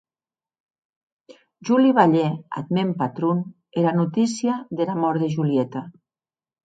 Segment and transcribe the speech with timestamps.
[1.69, 2.25] Jo li balhè
[2.61, 3.43] ath mèn patron
[3.83, 5.85] era notícia dera mòrt de Julieta.